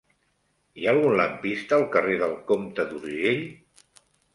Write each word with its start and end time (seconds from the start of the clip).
Hi 0.83 0.87
ha 0.87 0.93
algun 0.97 1.13
lampista 1.21 1.77
al 1.79 1.87
carrer 1.99 2.19
del 2.25 2.37
Comte 2.51 2.91
d'Urgell? 2.93 3.51